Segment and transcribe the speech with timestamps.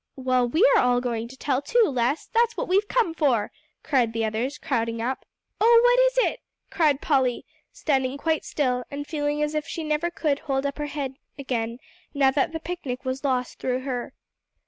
[0.15, 3.51] "Well, we are all going to tell too, Les; that's what we've come for,"
[3.83, 5.27] cried the others, crowding up.
[5.59, 6.39] "Oh, what is it?"
[6.71, 10.87] cried Polly, standing quite still, and feeling as if she never could hold up her
[10.87, 11.77] head again
[12.15, 14.13] now that the picnic was lost through her.